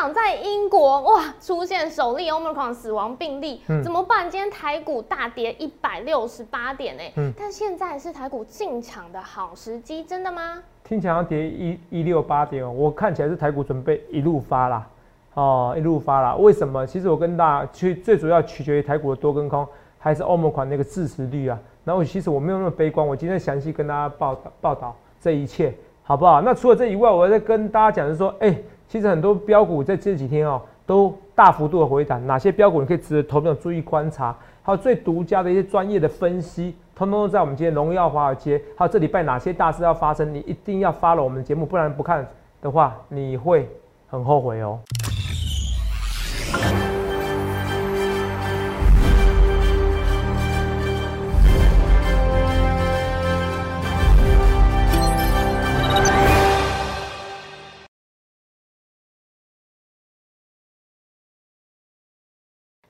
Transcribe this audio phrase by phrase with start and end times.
[0.00, 4.30] 长在英国哇出现首例 Omicron 死亡病例，怎么办？
[4.30, 10.62] 今天台股大跌一百六十八点哎，但现在是台股进场的好时机，真的吗？
[10.82, 14.88] 听起来要跌一一六八点哦，我看起来是台股准备一路发啦，
[15.34, 16.34] 哦一路发啦。
[16.34, 16.86] 为什么？
[16.86, 21.58] 其实我跟大家去最主要取决于台股的多跟空，还是欧盟款那个致持率啊。
[21.84, 25.74] 然后其实我没有那么悲观，我今天详细跟大家报道报道这一切。
[26.02, 26.40] 好不好？
[26.40, 28.56] 那除了这以外，我在跟大家讲的是说，哎，
[28.90, 32.26] 其实很多标股在这几天哦，都大幅度的回弹。
[32.26, 34.36] 哪些标股你可以值得投票注意观察？
[34.62, 38.60] 还有最独家的一些专业的分析，通通都在我们今天荣耀华尔街。
[38.76, 42.28] 还有这礼拜哪些大事要发生，你一定要发了我们的节目，不然不看
[42.60, 43.68] 的话，你会
[44.08, 44.80] 很后悔哦。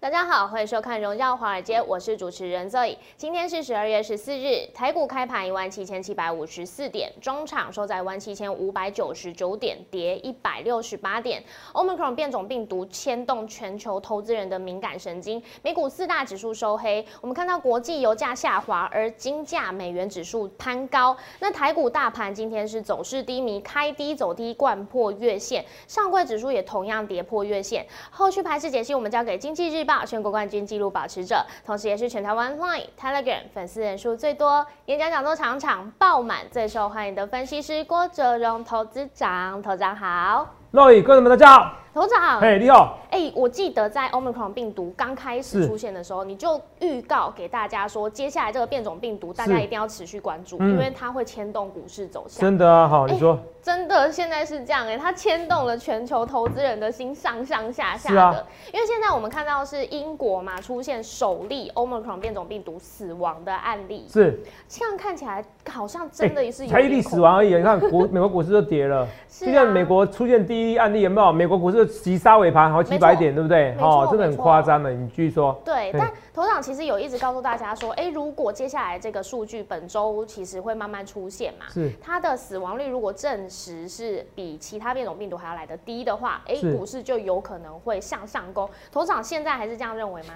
[0.01, 2.97] 大家好，欢迎收看《荣耀华尔街》，我是主持人 Zoe。
[3.19, 11.45] 今天是十二月十四日，台股开盘一万七千七百五十四点，中场收在一万七千五百九十九点，跌一百六十八点。
[11.75, 17.05] Omicron 变种病毒牵动全球投资人的敏感神经，美股四大指数收黑。
[17.21, 21.15] 我们看到国际油价下滑，而金价、美元指数攀高。
[21.41, 25.63] 那台股大盘今天是走势低迷，开低走低，贯破月线。
[25.87, 27.87] 上柜指数也同样跌破月线。
[28.11, 30.05] 后续盘势解析，我们交给经济日报。
[30.07, 40.47] 全国冠军纪录保持者，同时也是全台湾 Line、Telegram 粉丝人数最多、演讲讲座场场爆满、最受欢迎的分析师郭哲荣投资长，投长好。
[40.73, 41.77] 各位观众们，大家好。
[41.93, 52.41] 头长，哎，你好，哎，我记得在 Omicron 病毒刚开始出现的时候，你就预告给大家说，接下来这个变种病毒大家一定要持续关注，因为它会牵动股市走向。
[52.41, 58.47] 真的啊，好，你说，真的现在是这样哎，它牵动了全球投资人的心，上上下下的。
[58.73, 67.55] 因为现在我们看到是英国嘛，出现首例 Omicron 变种病毒死亡的案例，是，这样看起来好像真的也是才一例死亡而已。
[67.55, 71.33] 你看国美国股市都跌了， 就像美国出现第一例案例有没有？
[71.33, 71.81] 美国股市。
[72.01, 73.75] 急杀尾盘好几百点，对不对？
[73.79, 74.91] 哦，真的很夸张的。
[74.91, 75.61] 你继续说。
[75.65, 88.71] 对，但头长其实有一直告诉大家说，哎，如果接下来这个数据本周其实会慢慢出现嘛，是它的死亡率如果证实是比其他变种病毒还要来的低的话，哎，股市就有可能会向上攻。
[88.93, 90.35] 头场现在还是这样认为吗？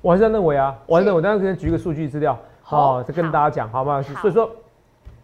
[0.00, 4.00] 我还是这样认为啊，我还是认为，我等下先举一个数据资料，好，再跟大家讲，好吗？
[4.00, 4.48] 所以说。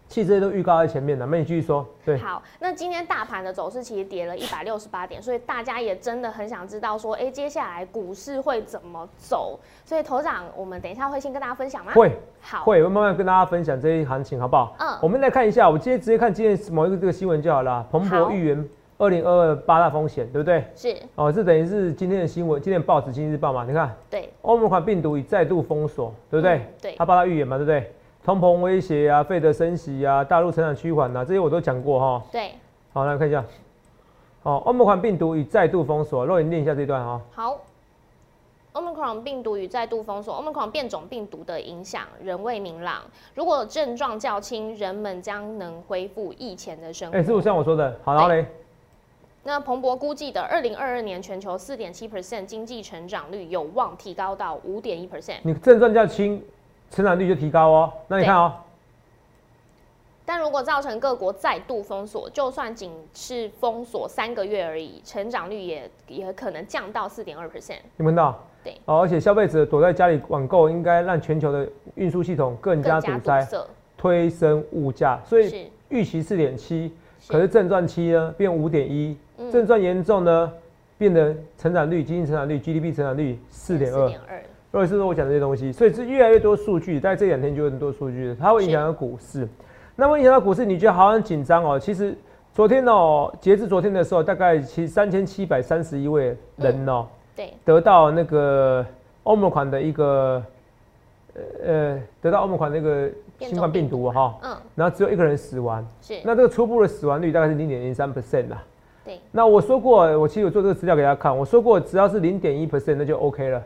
[0.09, 1.85] 其实这些都预告在前面的，那你继续说。
[2.03, 9.59] 对，好，那今天大盘的走势其实跌了一百六十八点，所以大家也真的很想知道说，哎，接下来股市会怎么走？
[9.85, 11.91] 所以头长，我们等一下会先跟大家分享吗？
[11.93, 12.11] 会，
[12.41, 14.75] 好，会，我慢慢跟大家分享这些行情，好不好？
[14.79, 17.85] 嗯，我们来看一下，我今天直接看今天某一个这个新闻就好了。
[17.91, 20.65] 彭博预言二零二二八大风险，对不对？
[20.75, 20.97] 是。
[21.13, 23.63] 哦，这等于是今天的新闻，今天报纸《经济日报》嘛？
[23.63, 26.65] 你看，对，欧盟款病毒已再度封锁，对不对？
[26.81, 27.93] 对，他八大预言嘛，对不对？
[28.29, 32.23] 通膨威胁啊，费德升息啊，大陆成长趋缓啊，这些我都讲过哈。
[32.31, 32.51] 对，
[32.93, 33.43] 好来看一下。
[34.43, 37.19] 好，欧盟款病毒已再度封锁，若你念一下这段哈。
[37.31, 37.57] 好，
[38.73, 43.01] 欧盟款病毒与再度封锁，欧盟款变种病毒的影响仍未明朗。
[43.33, 47.17] 如果症状较轻，人们将能恢复疫前的生活。
[47.17, 47.97] 哎，是不是像我说的？
[48.03, 48.45] 好，然后嘞。
[49.41, 55.39] 那彭博估计的二零二二年全球四点七 percent 经济成长率有望提高到五点一 percent。
[55.41, 56.39] 你症状较轻。
[56.91, 58.53] 成长率就提高哦，那你看哦。
[60.25, 67.79] 但如果造成各国再度封锁，就算仅是封锁三个月而已，成长率也也可能降到四点二 percent。
[67.97, 68.39] 你们到？
[68.63, 68.79] 对。
[68.85, 73.47] 哦，而且消费者躲在家里网购，应该让全球的运输系统更加堵塞，
[73.97, 75.19] 推升物价。
[75.25, 76.93] 所以预期四点七，
[77.27, 79.17] 可是症状期呢变五点一，
[79.51, 80.53] 症状严重呢
[80.99, 84.11] 变得成长率、经济成长率、GDP 成长率四点二。
[84.71, 89.47] 或者是说我讲这些东西，所以是越来越多数据，在这两天就很多数据，它会影响到股市。
[89.95, 91.79] 那么影响到股市，你觉得好像紧张哦？
[91.79, 92.15] 其实
[92.53, 97.05] 昨天哦，截至昨天的时候，大概其三千七百三十一位人哦，
[97.35, 98.85] 对，得到那个
[99.23, 100.43] 欧盟款的一个
[101.65, 108.63] 呃，得到欧盟款那个新冠病毒哈，嗯，然后只有一个人死亡，是，那这个初步的死亡率大概是零点零三 percent 啦。
[109.03, 113.61] 对，那我说过，我其实有做这个资料给大家看，我说过只要是零点一 percent 那就 OK 了。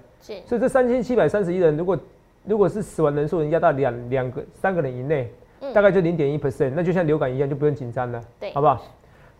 [0.46, 2.00] 所以这三千七百三十一人，如果
[2.46, 5.30] 如果是死亡人数能压到两两个三个人以内，
[5.74, 8.82] 大概就零点一 percent，那就像流感一样，就不用紧张了，对，好不好？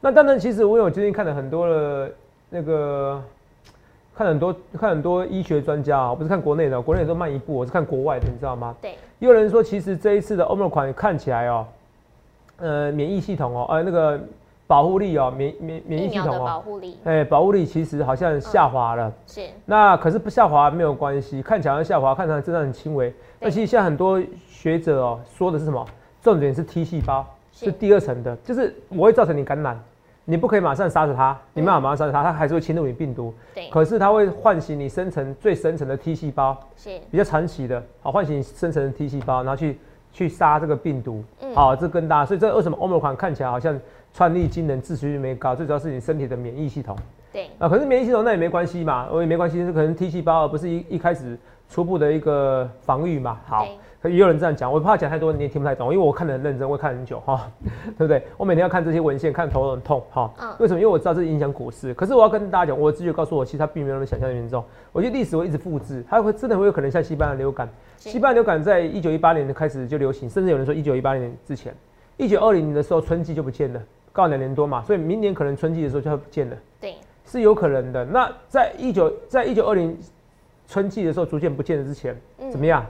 [0.02, 2.12] 那当然，其实我有最近看了很多的
[2.50, 3.24] 那个，
[4.14, 8.76] 看很多看很多医学专家啊，不是看国内的，国内都慢一步，我是看国外的，你知道吗？
[8.82, 8.92] 对。
[9.20, 11.66] 也有人说，其实这一次的欧盟款看起来哦，
[12.58, 14.20] 呃，免疫系统哦，呃，那个。
[14.74, 19.14] 保护力哦，免免免疫系统哦，保护力，哎，保护力其实好像下滑了。
[19.28, 19.42] 是。
[19.66, 23.14] 那可是不下滑没有关系，看起来下滑，看起来真的很轻微。
[23.40, 25.86] 那其实现在很多学者哦说的是什么？
[26.24, 29.80] 重点是 T 细胞，是第二层的，就是我会造成你感染，
[30.26, 33.32] 你不可以马上杀死它，你没办法马上杀死它，它还是会侵入你病毒。
[33.54, 33.70] 对。
[33.70, 39.78] 可是它会唤醒你生成最深层的 T 细胞，是比较长期的，好唤醒生成的 T 细胞，然后去
[40.12, 41.24] 去杀这个病毒。
[41.42, 41.54] 嗯。
[41.54, 43.80] 好，这更大，所以这为什么欧盟款看起来好像
[44.14, 45.56] 穿力惊人，致死率没高？
[45.56, 46.96] 最主要是你身体的免疫系统。
[47.32, 47.50] 对。
[47.58, 51.38] 啊，可是免疫系统那也没关系嘛，我也没关系，是可能 T 细胞而不是一一开始
[51.68, 53.40] 初步的一个防御嘛。
[53.46, 53.66] 好。
[54.02, 57.50] 可也有人这样讲，我怕讲太多你也听不太懂，因为我看得很认真，我看很久哈，
[57.98, 58.22] 对不对？
[58.36, 60.30] 我每天要看这些文献，看头很痛哈。
[60.60, 60.80] 为什么？
[60.82, 61.94] 因为我知道这影响股市。
[61.94, 64.62] 可是我要跟大家讲，我的直觉告诉我，其实它并没有那么想象的严重。
[64.92, 67.70] 我觉得历史会一直复制，它会真的会有可能像西班牙流感。
[67.96, 71.74] 西班牙流感在一九一八年的开始就流行，甚至有人说一九一八年之前，
[72.18, 73.82] 一九二零年的时候春季就不见了，
[74.14, 76.56] 告两年多嘛，所以明年可能春季的时候就会不见了。
[76.80, 76.96] 对，
[77.26, 78.06] 是有可能的。
[78.06, 79.98] 那在一九在一九二零
[80.68, 82.16] 春季的时候逐渐不见了之前，
[82.50, 82.86] 怎么样？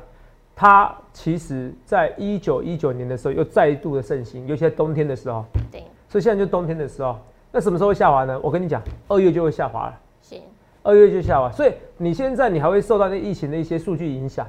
[0.55, 5.43] 它其实在一九一九年的时候又再度的盛行，尤其在冬天的时候。
[5.71, 5.83] 对。
[6.09, 7.17] 所以现在就冬天的时候，
[7.51, 8.39] 那什么时候会下滑呢？
[8.43, 9.99] 我跟你讲，二月就会下滑了。
[10.21, 10.43] 行。
[10.83, 14.45] 二月就下滑，所以你现在你还会受到那疫情的一些数据影响。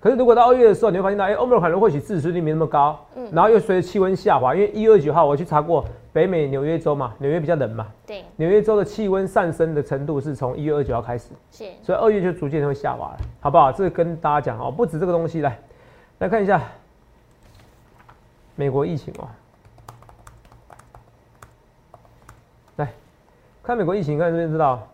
[0.00, 13.72] 可是如果到二月的时候，你会发现到，哎，欧美可能或许致死率没那么高，嗯，然后又随着气温下滑，因为一月九号我去查过北美纽约州嘛，纽约比较冷嘛，对，纽约州的气温上升的程度是从一月二九号开始，是，所以二月就逐渐会下滑了，好不好？
[13.72, 15.58] 这个跟大家讲哦，不止这个东西，来，
[16.18, 16.60] 来看一下
[18.54, 19.28] 美国疫情哦，
[22.76, 22.92] 来
[23.62, 24.86] 看美国疫情，看这边知道，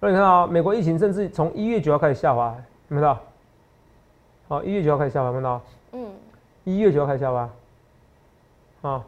[0.00, 2.54] 那你看啊，美国疫情甚至从一月九号开始下滑，
[2.88, 3.16] 有没有？
[4.48, 5.62] 好，一月九号开始下滑，看到？
[5.92, 6.12] 嗯，
[6.64, 7.48] 一月九号开始下滑，
[8.82, 9.04] 啊，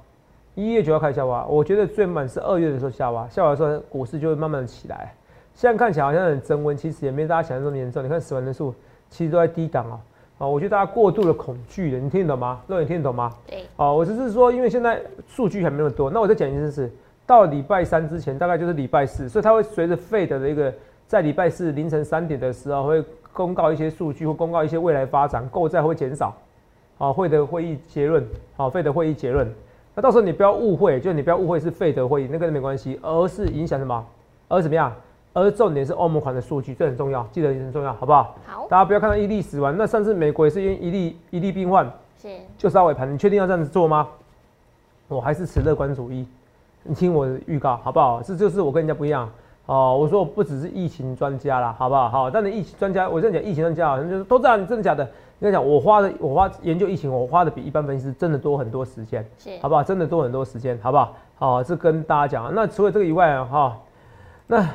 [0.55, 1.45] 一月九号开始下滑。
[1.49, 5.13] 我觉得最慢是二月的时候下滑，下滑的时候股市就会慢慢的起来。
[5.55, 8.05] 现在看起来好像很增温，其实也没大家想象中严重。
[8.05, 8.75] 你看死亡人数
[9.09, 10.01] 其实都在低档哦，
[10.39, 12.61] 啊，我觉得大家过度的恐惧了，你听得懂吗？
[12.67, 13.33] 肉眼听得懂吗？
[13.47, 13.65] 对。
[13.77, 16.91] 哦，我只是说，因为现在数据还没那么多，那我再讲一件事，
[17.27, 20.73] 到礼拜三之前，大概就是礼拜四，所以它会随着 Fed 的一个
[21.07, 23.05] 在礼拜四凌晨三点的时候会。
[23.35, 26.33] 公告一些数据或公告一些未来发展，购债会减少，
[26.97, 28.25] 好，费德会议结论，
[28.57, 29.53] 好，费德会议结论，
[29.95, 34.05] 那到时候你不要误会，就你不要误会是费德会议，那个没关系，而是影响什么？
[34.49, 34.93] 而怎么样？
[35.33, 38.37] 而重点是欧盟款的数据，这很重要，记得很重要，好不好？
[38.47, 41.85] 好，大家不要看到一例死亡，那上次美国也是因一例一例病患，
[42.21, 44.09] 是，就稍微盘，你确定要这样子做吗？
[45.09, 46.27] 我还是持乐观主义，
[46.85, 48.23] 你听我的预告，好不好？
[48.23, 49.29] 这就是我跟人家不一样。
[49.67, 52.09] 哦，我说我不只是疫情专家啦，好不好？
[52.09, 55.09] 好，但你疫情专家，我这样讲疫情专家好像就是都知道你真的假的。
[55.39, 59.83] 你讲我花的，我花研究疫情，我花的比一般分析师真的多很多时间，是，好不好？
[59.83, 61.15] 真的多很多时间，好不好？
[61.37, 62.55] 好，这跟大家讲。
[62.55, 63.81] 那除了这个以外啊，哈，
[64.47, 64.69] 那，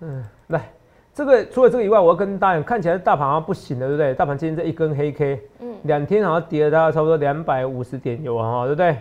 [0.00, 0.68] 嗯，来，
[1.14, 4.14] 这个除了这个以外，我要跟大家讲，看起来大盘好像不行了，对不对？
[4.14, 8.96] 大盘今天这一根黑 K，嗯，两天好像跌了大概差不多两百五十点有啊，对不对？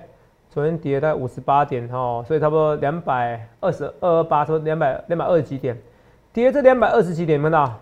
[0.49, 5.77] 昨天跌了五十八点哈，所以差不多两百二十二二八，说两百两百二十几点，
[6.31, 7.79] 跌这两百二十几点，看到？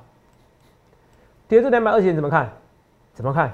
[1.53, 2.49] 跌至两百二十点怎么看？
[3.13, 3.53] 怎么看？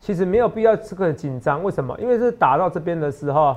[0.00, 1.96] 其实没有必要这个紧张，为什么？
[2.00, 3.56] 因为是打到这边的时候，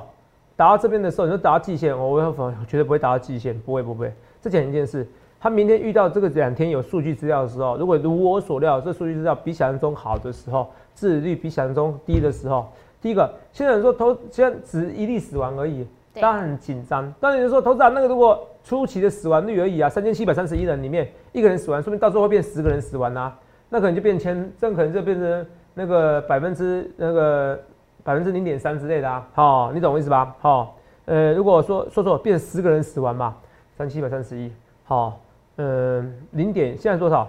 [0.56, 4.14] 打到这边的时候，你说打到季线，我我绝对不会打到季线，不会不会。
[4.40, 5.08] 这讲一件事，
[5.40, 12.70] 他明天遇到这个两天有数据资料的时候，如果如我所料，这数据资料比想象中好的时候，治愈率比想象中低的时候。
[13.02, 17.12] 第一个，现在说投现在只一例死亡而已，当然很紧张。
[17.20, 23.36] 当然你说投资长那个如果初期的死亡率而已啊，三千七百三十一人里面一个人死亡，说明到时候会变十个人死亡啊，
[23.74, 27.58] 那可能就变千，这可能就变成那个百分之那个
[28.04, 29.26] 百分之零点三之类的啊。
[29.34, 30.36] 好，你懂我意思吧？
[30.42, 33.38] 好，呃，如果说说错变十个人死亡嘛，
[33.78, 34.52] 三七百三十一，
[34.84, 35.22] 好，
[35.56, 37.26] 嗯，零点现在多少？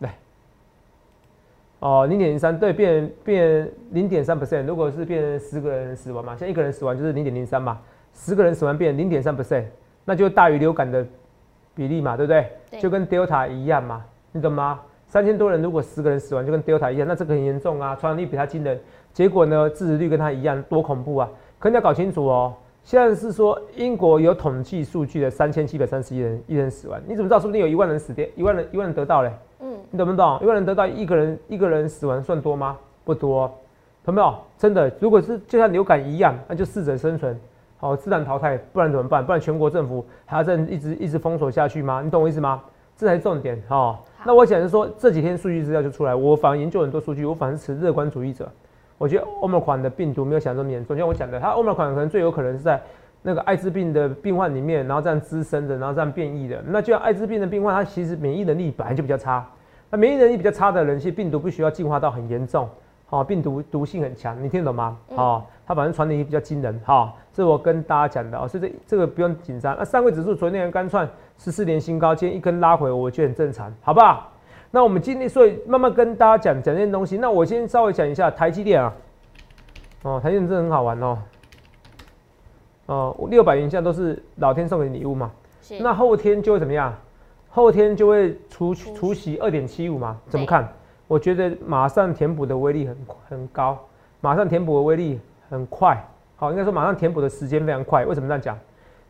[0.00, 0.14] 来
[1.78, 4.66] 哦，零点零三对，变变零点三 percent。
[4.66, 7.78] 如果是变十个人死亡嘛，现在一个人死亡就是零点零三嘛，
[8.12, 9.64] 十个人死亡变零点三 percent，
[10.04, 11.06] 那就大于流感的
[11.74, 12.80] 比例嘛，对不对？
[12.80, 14.78] 就跟 Delta 一样嘛，你懂吗？
[15.06, 18.78] 三千多人如果十个人死亡就跟 Delta 一样，那这个很严重啊，传染力比它惊人。
[19.12, 21.28] 结果呢，致死率跟它一样，多恐怖啊！
[21.58, 27.38] 可你要搞清楚哦，现在是说英国有统计数据的三千七百三十一人一人死亡，你怎么知道？
[27.40, 29.32] 说不定有一万人死掉，一万人一万人得到嘞。
[29.60, 30.38] 嗯你懂不懂？
[30.42, 32.76] 一万人得到一个人一个人死亡算多吗？
[33.04, 33.50] 不多，
[34.04, 34.34] 懂没有？
[34.58, 37.38] 真的，如果是就像流感一样，那就适者生存，
[37.78, 39.24] 好自然淘汰，不然怎么办？
[39.24, 42.02] 不然全国政府还要这样一直一直封锁下去吗？
[42.02, 42.62] 你懂我意思吗？
[42.96, 43.98] 这才是重点哈。
[44.24, 48.50] 那我想是说，这几天数据资料就出来，我反而研究很多数据，我反而是持乐观主义者。
[48.98, 52.80] 我觉得欧美款的病毒没有想这么严重，像我讲的，它欧美款可能最有可能是在
[53.20, 56.62] 那个艾滋病的病患里面，然后这样滋生的，然后这样变异的。
[56.66, 59.46] 那就像艾滋病的病患，他其实免疫能力本来就比较差，
[59.90, 62.68] 那免疫能力比较差的人，其实病毒不需要进化到很严重。
[63.08, 64.98] 好，病毒毒性很强，你听得懂吗？
[65.14, 66.76] 好，它反正传染力比较惊人。
[66.84, 69.76] 哈，这是我跟大家讲的哦，所以这这个不用紧张。
[69.78, 71.08] 那上柜指数昨天干串
[71.38, 74.32] 十四年新高，今天一根拉回，我觉得很正常，好不好？
[74.72, 77.16] 那我们今天所以慢慢跟大家讲讲这些东西。
[77.16, 78.92] 那我先稍微讲一下台积电啊，
[80.02, 81.18] 哦，台积电真的很好玩哦。
[82.86, 85.30] 哦，六百元以下都是老天送给你礼物嘛。
[85.80, 86.92] 那后天就会怎么样？
[87.50, 90.18] 后天就会除除息二点七五嘛？
[90.28, 90.68] 怎么看？
[91.08, 92.96] 我觉得马上填补的威力很
[93.28, 93.78] 很高，
[94.20, 98.04] 马上填补的威力很快，好，应该说马上填补的时间非常快。
[98.04, 98.58] 为什么这样讲？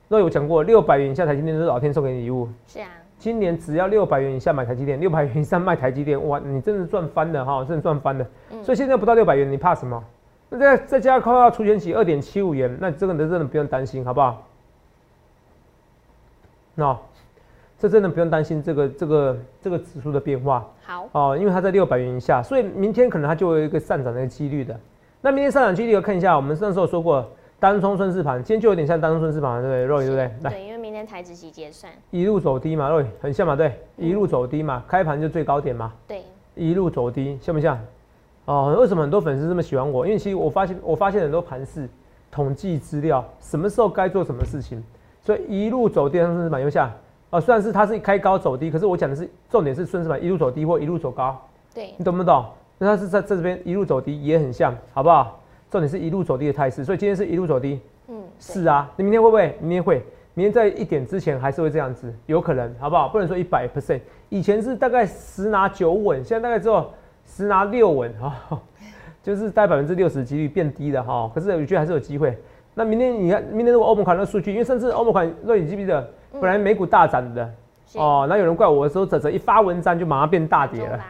[0.09, 2.49] 那有讲过，六百元以下台积电是老天送给你礼物。
[2.67, 2.89] 是啊。
[3.19, 8.27] 今年只要六百元以下买台积电，六百元以上卖台积电，哇，你真的赚翻了哈，真的赚翻了。
[8.51, 8.63] 嗯。
[8.63, 10.05] 所以现在不到六百元，你怕什么？
[10.51, 14.47] 那再再加快到出钱起二点七五元，那这个真的不用担心，好不好？
[16.75, 16.97] 那。
[17.79, 24.79] 这真的不用担心这个这个这个指数的变化，好哦，因为它在六百元以下，所以明天可能它就有一个上涨的几率的。
[25.21, 27.29] 那明天上涨几率要看一下，我们上次有说过
[27.61, 30.51] 单冲顺势盘，今天就有点像单冲顺势盘，对不对，Roy 对不对？
[30.51, 36.23] 对，因为明天台指期结算，一路走低嘛，Roy 很像嘛，对，一路走低嘛，开盘就最高点嘛，对，
[36.55, 37.79] 一路走低，像不像？
[38.47, 40.07] 哦，为什么很多粉丝这么喜欢我？
[40.07, 41.89] 因为其实我发现我发现很多盘势
[42.31, 44.83] 统计资料，什么时候该做什么事情，
[45.21, 46.91] 所以一路走低顺势盘，有像。
[47.31, 51.37] 哦，虽然是它是开高走低，可是我讲的是重点是顺势盘一路走低或一路走高。
[51.75, 52.45] 对，你懂不懂？
[52.79, 55.41] 那它是在这边一路走低也很像，好不好？
[55.71, 57.81] 重点是一路走低的态势，所以今天是一路走低。
[58.09, 58.91] 嗯，是啊。
[58.97, 59.57] 你明天会不会？
[59.61, 60.03] 明天会。
[60.35, 63.09] 明天在一点之前还是会这样子，有可能，好不好？
[63.09, 64.01] 不能说一百 percent。
[64.29, 66.89] 以前是大概十拿九稳，现在大概只有
[67.27, 68.61] 十拿六稳哈，
[69.23, 71.31] 就是大概百分之六十几率变低了哈。
[71.35, 72.37] 可是我觉得还是有机会。
[72.75, 76.07] 那明天你看，明天如果欧盟款那数据，因为甚至欧盟款，若你记不记得？
[76.41, 77.51] 本来美股大涨的，
[77.95, 81.01] 哦，那有人怪我的时候，泽泽一发文章就马上变大跌了，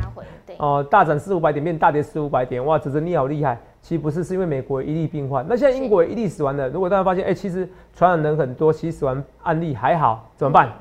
[0.58, 3.58] 哦，大涨四五百点变大跌四五百点，哇，泽泽你好厉害。
[3.82, 5.46] 其实不是，是因为美国一例病患。
[5.48, 10.72] 那现在英国一例死亡的，如果大家发现，哎，其实传染人很多，其实死亡案例还好，怎么办？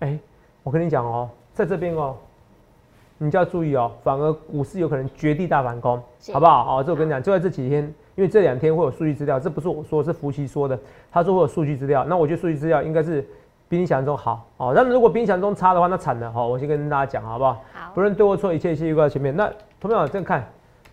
[0.00, 0.18] 哎，
[0.64, 2.16] 我跟你讲哦，在这边哦，
[3.18, 6.80] 你就要注意哦，反而股市有可能绝地大反攻，好不好？
[6.80, 7.84] 哦，这我跟你讲，就在这几天，
[8.16, 10.76] 因为这两天会有数据资料，这不是我说，是福奇说的，
[11.12, 13.24] 他说会有数据资料，那我觉得数据资料应该是。
[13.68, 16.44] 比你想象中好哦，但如果比你想象中差的话，那惨了哈。
[16.44, 17.52] 我先跟大家讲好不好？
[17.72, 17.92] 好。
[17.94, 19.34] 不论对或错，一切一切预告前面。
[19.34, 20.44] 那同样这样看，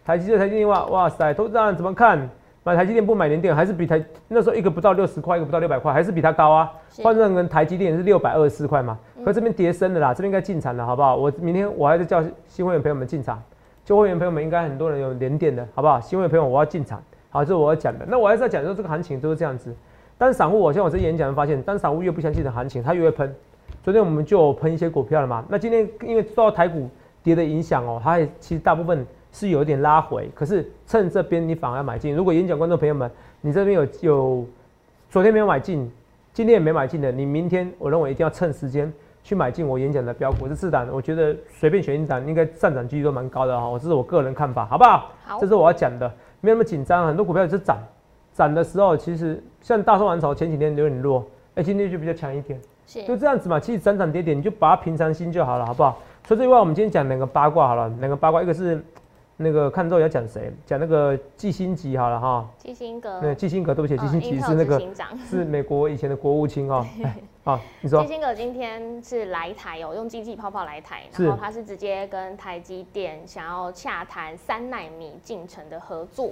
[0.05, 2.29] 台积电、台积电哇哇塞，投资人怎么看？
[2.65, 6.71] 买台积电不买联电，还是比台那时候一个不到六十块，一个不到六百块，还是比它高啊？
[7.03, 8.97] 换成跟台积电是六百二十四块嘛？
[9.25, 11.15] 可这边跌升的啦，这边应该进场了，好不好？
[11.15, 13.43] 我明天我还是叫新会员朋友们进场，
[13.83, 15.99] 旧会员朋友们应该很多人有联电的，好不好？
[15.99, 18.05] 新会员朋友我要进场，好，这是我要讲的。
[18.07, 19.75] 那我还是要讲说这个行情都是这样子。
[20.23, 23.35] 但散户，我像我这演讲发现，当散户越不相信的行情，他越会喷。
[23.83, 25.43] 昨天我们就喷一些股票了嘛。
[25.49, 26.89] 那今天因为受到台股
[27.21, 30.31] 跌的影响哦，它其实大部分是有一点拉回。
[30.33, 32.15] 可是趁这边你反而买进。
[32.15, 33.11] 如果演讲观众朋友们，
[33.41, 34.47] 你这边有有
[35.09, 35.91] 昨天没有买进，
[36.31, 38.89] 今天也没买进的，你明天我认为一定要趁时间
[39.23, 43.77] 去买进我演讲的标股是四档，我觉得随便选一档，应该上涨几率都蛮高的哈。
[43.77, 45.11] 这是我个人看法，好不好？
[45.25, 46.07] 好，这是我要讲的，
[46.39, 47.05] 没那么紧张。
[47.05, 47.77] 很多股票也是涨。
[48.33, 51.23] 涨的时候，其实像大宋王朝前几天有点弱，
[51.55, 53.59] 哎，今天就比较强一点，是就这样子嘛。
[53.59, 55.97] 其实涨涨跌跌，你就把它平常心就好了，好不好？
[56.23, 58.83] 除此以外，我们今天讲两个八卦好了，两个八卦，一个是
[59.37, 62.49] 那个看之后要讲谁，讲那个基辛吉好了哈。
[62.57, 63.19] 基辛格。
[63.19, 64.81] 对，基辛格，对不起，基辛吉是那个
[65.29, 66.85] 是美国以前的国务卿哦。
[67.43, 68.01] 好，你说。
[68.01, 76.31] 基辛格今天是来台哦，用经济泡泡来台，然后他是直接跟台积电想要洽谈三纳米进程的合作。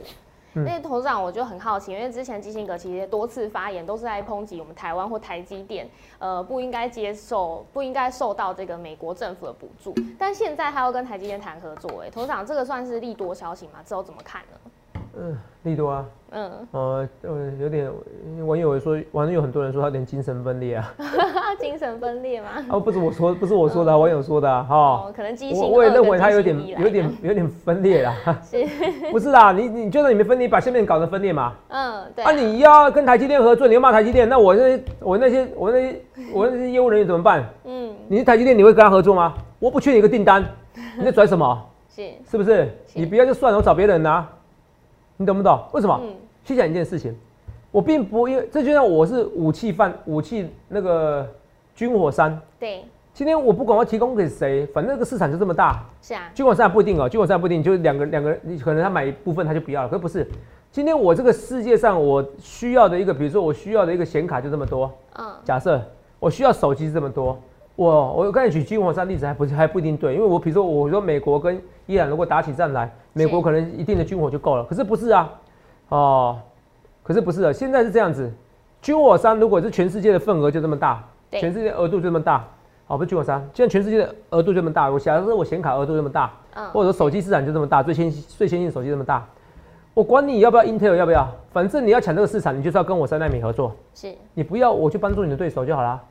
[0.54, 5.90] 那投资长我就很好奇，因为之前基辛格其实多次发言都是在抨击我们台湾或台积电，
[6.20, 13.80] 呃，不应该接受，不应该受到这个美国政府的补助，但现在他要跟台积电谈合作，哎，投资长这个算是利多消息吗？
[13.86, 14.72] 之后怎么看呢？
[15.18, 17.92] 嗯，利多啊，嗯，呃，呃，有点
[18.46, 20.94] 网友说，网友有很多人说他有点精神分裂啊，
[21.60, 22.48] 精神分裂吗？
[22.70, 28.66] 哦，不是我说，不是我说的，网友说的哈，可能基我我也认为他有点有点有点分裂啦， 是，
[29.12, 29.52] 不是啊？
[29.52, 31.54] 你你就算你没分裂，把下面搞成分裂嘛？
[31.68, 32.24] 嗯，对。
[32.24, 36.02] 啊，你要跟台积电合作，你要骂台积电，那我那我那些我那些
[36.34, 37.44] 我那些业务人员怎么办？
[37.66, 39.34] 嗯，你是台积电，你会跟他合作吗？
[39.60, 40.44] 我不缺你一个订单，
[40.98, 41.62] 你在拽什么？
[41.94, 42.70] 是，是不是？
[42.94, 44.26] 你不要就算了，我找别人拿。
[45.22, 45.64] 你懂不懂？
[45.72, 46.02] 为什么？
[46.44, 47.16] 去讲一件事情，
[47.72, 51.28] 我并不因为这就像我是武器犯武器那个
[51.76, 55.86] 军火商，对，今天我不管我提供给谁，反正这个市场就这么大。
[56.02, 60.28] 是啊，军火商不一定哦，军火商不一定，就是两个两个，你可能他买一部分他就不要了，可不是。
[60.72, 64.92] 今天我这个世界上我需要的一个，比如说我需要的一个显卡就这么多。
[65.20, 65.32] 嗯。
[65.46, 65.80] 假设
[66.20, 67.40] 我需要手机是这么多，
[67.76, 75.30] 我我刚才举军火商例子还不还不一定对，因为我比如说我说美国跟伊朗如果打起战来，美国可能一定的军火就够了，可是不是啊，
[75.90, 76.40] 哦，
[77.04, 78.32] 可是不是的，现在是这样子，
[78.82, 82.48] 军火商如果是全世界的份额就这么大，全世界额度就这么大。
[82.88, 89.26] 哦，不是军火商，现在全世界的额度这么大，我假如说我显卡额度这么大，嗯，或者说手机市场就这么大，最先最先进手机这么大，
[89.94, 96.02] 我管你要不要 Intel 要不要，反正你要抢这个市场，你就是要跟我三纳米合作，是，你不要我去帮助你的对手就好了，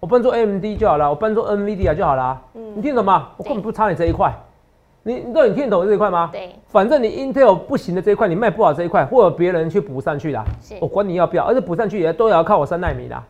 [0.00, 3.28] 我搬做 AMD 就好了，我搬做 NVIDIA 就好了，嗯，你听懂吗？
[3.36, 4.34] 我根本不差你这一块，
[5.02, 6.30] 你你知道你听懂这一块吗？
[6.32, 10.42] 对，反正你 Intel 不行的这一块，你卖不好这一块，或者别人去补上去的，
[10.80, 13.22] 我管你要不要，而且补上去也都要靠我三纳米的。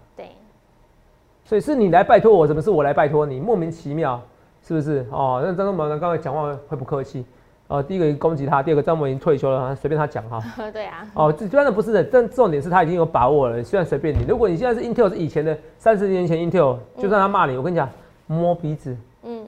[1.44, 3.40] 所以是你来拜托我，怎么是我来拜托你？
[3.40, 4.22] 莫名其妙，
[4.62, 5.04] 是不是？
[5.10, 5.98] 哦，那张忠谋呢？
[5.98, 7.26] 刚才讲话会不客气。
[7.70, 10.42] 哦，第一个攻击他，第二个张某已经退休了，随便他讲哈。
[10.72, 11.06] 对啊。
[11.14, 14.24] 哦，这真的不是的，但重点是他已经有把握了，虽然随便你。
[14.28, 17.88] 如果你现在是 Intel 是以前的三十年前 Intel，就算他骂你，我跟你讲，
[18.26, 18.96] 摸鼻子。
[19.22, 19.46] 嗯。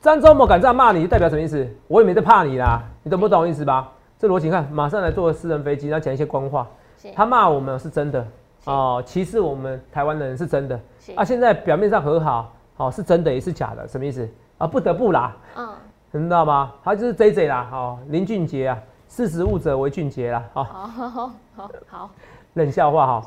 [0.00, 1.68] 张周末敢这样骂你，就代表什么意思？
[1.88, 3.92] 我也没在怕你啦，你懂不懂意思吧？
[4.18, 6.66] 这逻辑看，马上来坐私人飞机，然后讲一些官话。
[7.14, 8.26] 他骂我们是真的。
[8.64, 10.78] 哦，歧视我们台湾的人是真的
[11.14, 11.24] 啊！
[11.24, 14.66] 现在表面上和好，哦，是真的也是假的，什么意思啊？
[14.66, 15.68] 不得不啦，嗯，
[16.10, 16.72] 你知道吗？
[16.82, 22.10] 他就是 J J 啦，哦，林俊杰啊，识时务者为俊杰啦，好，好，好，好，
[22.54, 23.26] 冷笑话哈，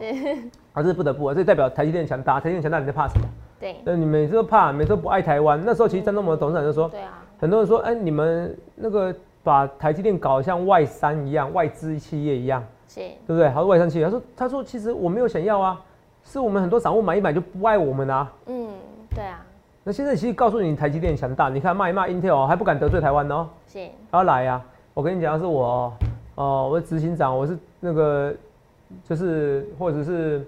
[0.74, 3.26] 还是不得不啊，这代表台积电强大，台积电强大，你在怕什么？
[3.60, 5.62] 对，那你每次都怕，每次都不爱台湾。
[5.64, 12.64] 那时候其实张忠谋董事长就说，对啊，很多人说，哎，你们那个把台积电搞得像外商一样，外资企业一样。
[12.88, 13.48] 是对不对？
[13.48, 15.80] 他说外商企业，他说他说其实我没有想要啊，
[16.24, 18.30] 是我们很多散户买一买就不爱我们啊。
[18.48, 18.68] 嗯，
[19.16, 19.46] 对啊。
[19.84, 23.48] 那现在其实告诉你台积电强大，你看骂一骂 Intel 还不敢得罪台湾哦。
[23.68, 23.88] 是。
[24.12, 24.62] 要来呀！
[24.94, 25.92] 我跟你讲的是我
[26.36, 28.34] 哦，我是执行长，我是那个
[29.08, 30.46] 就是或者是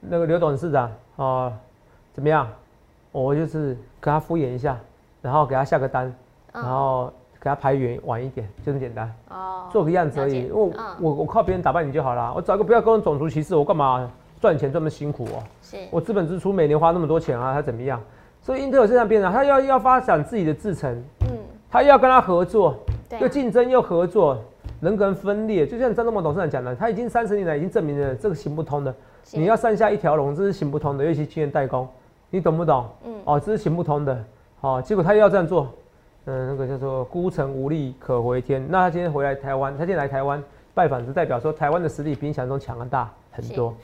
[0.00, 1.52] 那个刘董事长啊，
[2.12, 2.46] 怎么样？
[3.12, 4.78] 我就是给他敷衍一下，
[5.22, 6.14] 然后给他下个单，
[6.52, 7.12] 然后。
[7.40, 10.50] 给他排远晚一点，就这么简单哦，做个样子而已。
[10.50, 15.44] 我我我靠别人打败你就好了，我找个不要跟我种族歧视，我干嘛赚钱这么辛苦哦？
[15.60, 18.00] 是，我资本支出每年花那么多钱啊，他怎么样？
[18.44, 21.28] 所以英特尔这样变了，他要要发展自己的制程，嗯，
[21.70, 22.76] 他要跟他合作，
[23.18, 24.36] 又竞争又合作，
[24.82, 28.94] 人格分裂，就像张忠谋董事长讲的，他已经三十年来已经证明了这个行不通的，
[29.32, 31.88] 你要上下一条龙，这是行不通的，尤其晶圆代工，
[32.28, 32.86] 你懂不懂？
[33.06, 34.22] 嗯，哦，这是行不通的，
[34.60, 35.66] 好，结果他又要这样做。
[36.26, 38.62] 嗯，那个叫做孤城无力可回天。
[38.70, 40.42] 那他今天回来台湾，他今天来台湾
[40.74, 43.74] 拜访，是代表说台湾的实力比你想象中强大很多，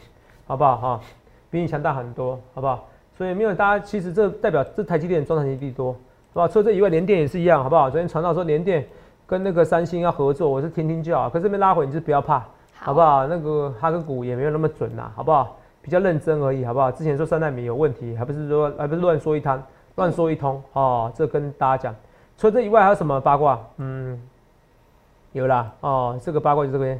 [0.46, 1.00] 好不好哈？
[1.50, 2.86] 比你强大很多，好不好？
[3.20, 5.92] 所以没有大家，其实这代表这台积电中产阶级多，
[6.32, 6.48] 是吧？
[6.48, 7.90] 除了这以外，联电也是一样，好不好？
[7.90, 8.82] 昨天传到说联电
[9.26, 11.28] 跟那个三星要合作，我是听听就好。
[11.28, 12.42] 可这边拉回，你就不要怕，
[12.78, 13.26] 好不好？
[13.26, 15.54] 那个哈根股也没有那么准呐，好不好？
[15.82, 16.90] 比较认真而已，好不好？
[16.90, 19.62] 之前说三纳米有问题，还不是说还不是乱说一摊，
[19.96, 21.12] 乱说一通哦。
[21.14, 21.94] 这跟大家讲。
[22.38, 23.60] 除了这以外，还有什么八卦？
[23.76, 24.18] 嗯，
[25.32, 26.98] 有啦哦，这个八卦就这边，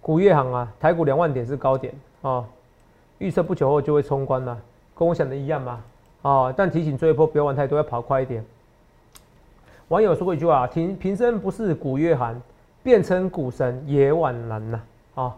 [0.00, 2.44] 古月行啊，台股两万点是高点哦，
[3.18, 4.58] 预测不久后就会冲关了，
[4.94, 5.80] 跟我想的一样嘛
[6.22, 8.44] 哦，但提醒追一波不要玩太多，要跑快一点。
[9.88, 12.40] 网友说过一句话：平平生不是古月寒，
[12.82, 14.80] 变成股神也晚难呐。
[15.14, 15.32] 哦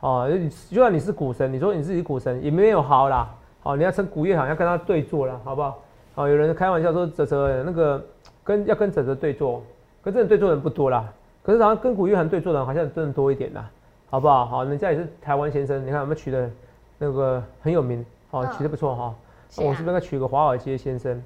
[0.00, 0.30] 哦，
[0.70, 3.34] 就算你是股神，你说你自己股神也没有好啦。
[3.62, 5.80] 哦，你要称古月寒，要跟他对坐了，好不好？
[6.16, 8.04] 哦，有人开玩笑说泽泽那个
[8.44, 9.62] 跟要跟泽泽对坐，
[10.02, 11.10] 跟真的对坐人不多啦。
[11.42, 13.70] 可是好像跟古月寒对坐的人好像真的多一点啦，
[14.10, 14.44] 好不好？
[14.44, 16.50] 好，人家也是台湾先生，你看有没有取的
[16.98, 18.04] 那个很有名？
[18.30, 19.14] 哦，取的不错哈。
[19.56, 21.22] 我是不是应该取个华尔街先生？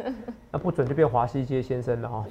[0.62, 2.24] 不准就变华西街先生了哈。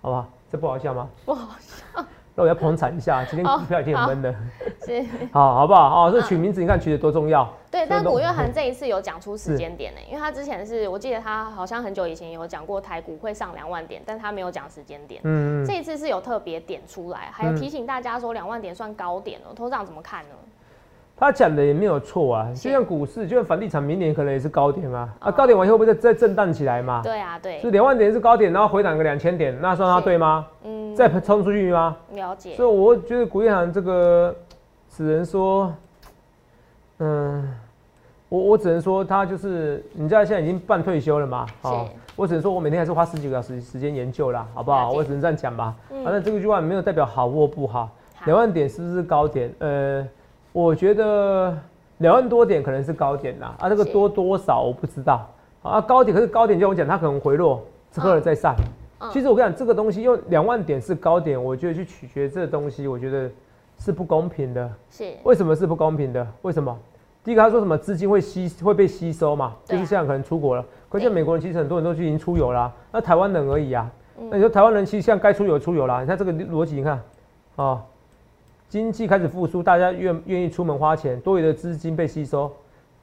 [0.00, 0.26] 好不好？
[0.50, 1.08] 这不好笑吗？
[1.24, 2.04] 不好笑。
[2.34, 4.38] 那我要捧场一下，今天股票已经很闷了，
[4.86, 6.08] 是， 好，好不好？
[6.08, 7.48] 哦，这取名字你看取得多重要。
[7.70, 15.20] 对，但古月涵这一次有讲出时间点呢，因为他之前是我记得他好像很久以前有讲过台股会上两万点，但他没有讲时间点。
[15.24, 15.66] 嗯嗯。
[15.66, 20.34] 这一次是有特别点出来，还有提醒大家说两万点算高点了，头长怎么看呢？
[21.14, 25.08] 他讲的也没有错啊，就像股市，就像房地产，明年可能也是高点啊。
[25.20, 27.00] 啊，高点完以后会再再震荡起来嘛？
[27.00, 27.60] 对啊，对。
[27.60, 30.48] 是两万点是高点，然后回档个两千点，那算他对吗？
[30.64, 30.96] 嗯。
[30.96, 31.96] 再冲出去吗？
[32.14, 32.56] 了解。
[32.56, 34.34] 所以我觉得古月涵这个，
[34.90, 35.72] 只能说，
[36.98, 37.54] 嗯，
[38.28, 41.46] 我我只能说他就是，你知道现在已经半退休了嘛？
[41.60, 44.90] 好，我只能说我每天还是花十几个小时时间研究啦，好不好？
[44.90, 45.72] 我只能这样讲吧。
[46.02, 47.88] 反正这个句话没有代表好或不好。
[48.24, 49.54] 两万点是不是高点？
[49.60, 50.04] 呃。
[50.52, 51.56] 我觉得
[51.98, 55.26] 两万多点可能是高点啦，啊，这个多多少我不知道，
[55.62, 58.54] 啊，高点可是高点就我讲，它可能回落，之后再上。
[59.10, 63.28] 其实我跟你讲，这个东西用两万点是高点，我觉得去取决这个东西，我觉得
[63.78, 64.70] 是不公平的。
[64.90, 66.24] 是，为什么是不公平的？
[66.42, 66.78] 为什么？
[67.24, 70.64] 第一个他说什么资金会吸会被吸收嘛，就是现在可能出国了。
[70.88, 73.90] 可是美国人其实很多人都已经出游了，那台湾人而已啊。
[74.30, 77.00] 那你说台湾人其实像该出游出游啦，你看这个逻辑，你看
[77.56, 77.82] 啊，
[78.72, 82.50] 经济开始复苏，大家愿愿意出门花钱，多余的资金被吸收，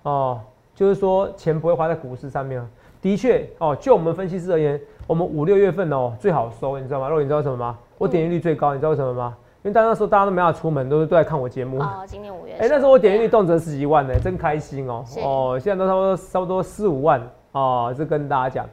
[0.02, 0.42] 哦，
[0.74, 2.60] 就是说钱不会花在股市上面。
[3.00, 4.82] 的确哦，就我们分析师而言。
[5.06, 7.08] 我们五六月份哦最好收，你知道吗？
[7.08, 7.78] 肉，你知道什么吗？
[8.00, 9.38] 我点击率最高，你知道为什么吗？
[9.62, 11.78] 因为大那时候大家都没法出门，都是都在看我节目。
[11.80, 12.54] 哦，今年五月。
[12.54, 15.06] 哎，那时候我点击率动辄十几万呢，真开心哦。
[15.24, 18.70] 哦，现在都差不多差不多四五万哦，这跟大家讲，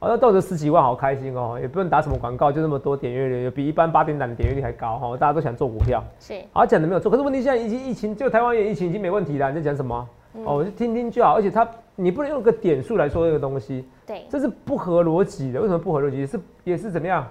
[0.00, 5.16] 哦，那动辄十几万，好开心哦，也不用打什么广告，就那么多点阅率，比一般八点档的点阅率还高哈。
[5.16, 6.34] 大家都想做股票，是。
[6.52, 10.08] 好讲的没有错，可是问题现在已经疫情，就台湾也疫情已经没问题了，你在讲什么？
[10.44, 15.60] 哦，我就听听就好，而且它你不能用个点数来说这个东西，对，这是不合逻辑的。
[15.60, 16.24] 为什么不合逻辑？
[16.24, 17.26] 是也是怎么样？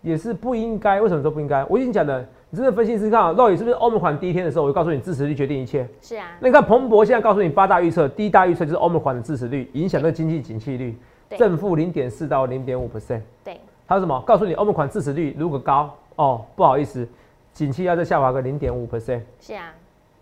[0.00, 1.00] 也是不应该。
[1.00, 1.64] 为什么说不应该？
[1.64, 5.88] 我已经讲了，你真的分析师看，到底是不是欧盟款第一天的时候，我就告诉你支持率决定一切。
[6.00, 6.26] 是啊。
[6.38, 10.96] 那你看彭博现在告诉你八大预测，第一大预测就是欧盟款的支持率影响这经济景气率，
[11.38, 13.20] 正负零点四到零点五 percent。
[13.44, 13.60] 对。
[13.86, 14.22] 还有什么？
[14.26, 17.06] 告诉你欧盟款支持率如果高哦，不好意思，
[17.52, 19.20] 景气要再下滑个零点五 percent。
[19.40, 19.72] 是啊。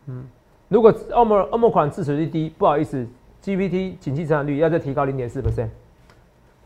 [0.07, 0.25] 嗯。
[0.69, 3.07] 如果欧盟欧盟款支持率低，不好意思
[3.43, 5.69] ，GPT 景气增长率要再提高零点四 percent，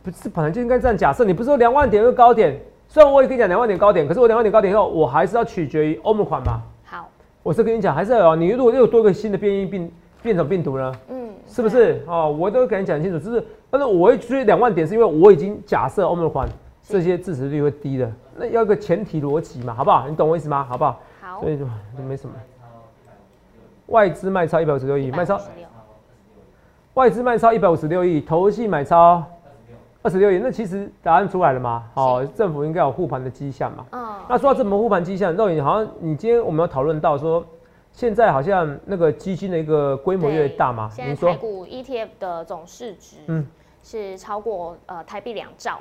[0.02, 1.24] 不是本来就应该这样假设。
[1.24, 2.60] 你不是说两万点是高点？
[2.86, 6.62] 虽然我也跟你讲两万点高点，可是我两万点高点以后，我还是要取决于欧盟款嘛。
[6.84, 7.08] 好，
[7.42, 9.90] 我是跟你讲，还是要你如果又有多个新的变异病
[10.22, 10.92] 变种病毒呢？
[11.08, 12.02] 嗯，是不是？
[12.06, 13.42] 哦，我都跟你讲清楚，就是
[13.76, 16.48] 但是我会追两万点，是因为我已经假设欧盟环
[16.80, 20.06] 这些支持率会低的，那要个前提逻辑嘛，好不好？
[20.08, 20.62] 你懂我意思吗？
[20.62, 21.00] 好不好？
[21.20, 22.32] 好，所以就就没什么。
[23.86, 25.40] 外资卖超一百五十六亿，卖超。
[26.94, 29.20] 外资卖超一百五十六亿，投信买超
[30.02, 30.38] 二十六亿。
[30.38, 31.82] 那其实答案出来了吗？
[31.94, 33.84] 好，政府应该有护盘的迹象嘛。
[33.90, 34.06] 嗯。
[34.28, 37.44] 那说到这么护盘迹象，肉眼好像你今天我们要讨论到说，
[37.90, 40.88] 现在好像那个基金的一个规模越大嘛。
[40.92, 43.44] 现在台股 ETF 的总市值嗯
[43.84, 45.80] 是超过呃台币两兆。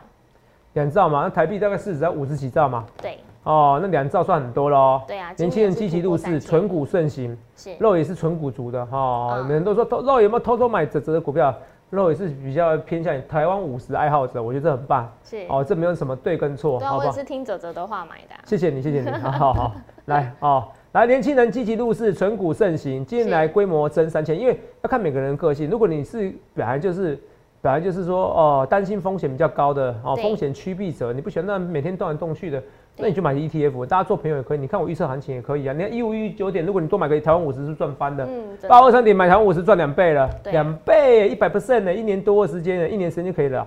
[0.73, 2.85] 两兆嘛，那台币大概市值在五十几兆嘛。
[3.01, 3.17] 对。
[3.43, 5.01] 哦，那两兆算很多喽。
[5.07, 7.37] 对啊，年轻人积极入市，纯股盛行。
[7.55, 9.37] 是，肉也是纯股族的哈。
[9.37, 11.53] 有人都说偷肉有没有偷偷买泽泽的股票？
[11.89, 15.07] 肉也是比较偏向台湾五十爱好者，我觉得这很棒。
[15.23, 16.79] 是，哦，这没有什么对跟错。
[16.79, 18.33] 对啊，我也是听泽泽的话买的。
[18.45, 19.11] 谢谢你，谢谢你。
[19.21, 19.71] 好好好，
[20.05, 25.69] 来哦，来，年轻人积极入市，纯股盛行，今年来规模增三千，因为要看每个人个性。
[25.69, 27.19] 如果你是本来就是
[27.63, 32.61] 本来就是说哦，担心风险比较高的哦，风险趋避者，你不喜欢那每天动来动去的。
[32.97, 34.57] 那你就买 ETF，大家做朋友也可以。
[34.59, 35.71] 你看我预测行情也可以啊。
[35.71, 38.25] 你看一五一九点，如果你多买个台湾五十是赚翻的。
[38.25, 38.43] 嗯。
[38.67, 43.65] 八二三点买台湾五十赚两倍了，两倍一百 percent 呢，一年多的时间呢，一年时间就可以了。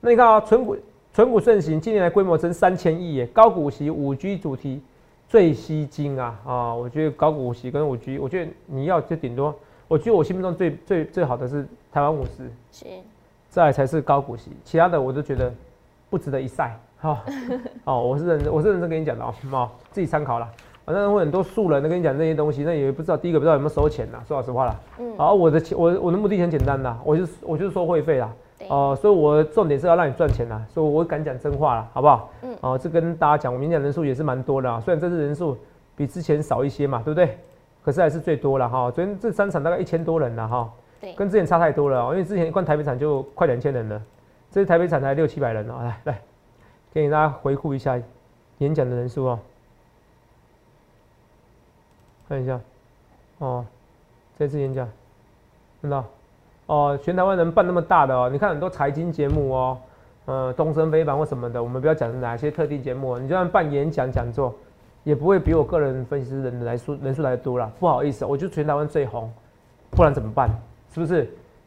[0.00, 0.76] 那你看啊，纯股
[1.12, 4.80] 纯股盛行，近年来规模增三千亿耶，高股息五 G 主题
[5.28, 6.74] 最吸睛啊啊！
[6.74, 9.52] 我觉得高股息跟五 G，我觉得你要就顶多，
[9.88, 12.86] 我觉得我心目中最最最好的是台湾五十，是，
[13.52, 15.52] 再才是高股息，其他的我都觉得
[16.08, 16.74] 不值得一晒。
[16.96, 17.22] 好，
[17.84, 20.48] 哦，我是认，我是认真跟你讲的哦，哦，自己参考了。
[20.86, 24.80] 反正会很多素人的跟你讲这些东西，那也不知道第一个不知道有没有收钱呐，说老实话了。
[24.98, 25.14] 嗯。
[25.18, 28.32] 好，我的钱，我我的目的很简单的，我就我就是收会费啦。
[28.70, 32.30] 哦，所以我重点是要让你赚钱啦，所以我敢讲真话啦，好不好？
[32.40, 32.56] 嗯。
[32.62, 35.58] 哦，这跟大家讲，我明讲人数也是蛮多的啊，虽然这次人数
[35.94, 37.38] 比之前少一些嘛，对不对？
[37.84, 38.90] 可是还是最多了哈。
[38.90, 40.70] 昨天这三场大概一千多人了哈。
[41.16, 44.02] 跟之前差太多了，因为之前一关台北场就快两千人了，
[44.50, 46.20] 这次台北场才六七百人哦，来来。
[46.94, 47.98] 给大家回顾一下
[48.58, 49.38] 演讲的人数哦，
[52.28, 52.60] 看一下
[53.38, 53.64] 哦，
[54.38, 54.86] 这次演讲
[55.80, 56.04] 看到
[56.66, 59.78] 哦，全台湾人办那么大的哦，你看很多财经节目哦，
[60.26, 64.54] 呃，东升飞盘或什么的，我们不要讲哪些特定节目，你就算办演讲讲座，
[65.02, 67.72] 也不会比我个人分析师人来数人数来的多了。
[67.80, 69.32] 不好意思，我就全台湾最红，
[69.92, 70.50] 不然怎么办？
[70.92, 71.22] 是不是？